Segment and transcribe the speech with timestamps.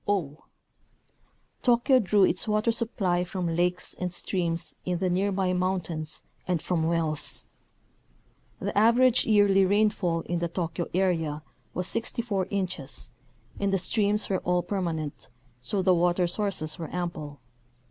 [0.07, 0.45] o.
[1.61, 6.59] Tokyo drew its water supply from lakes and streams in the near by mountains and
[6.59, 7.45] from wells.
[8.59, 11.43] The average yearly rainfall in the Tokyo area
[11.75, 13.11] was 64 inches
[13.59, 15.29] and the streams were all permanent,
[15.61, 17.39] so the water sources were ample.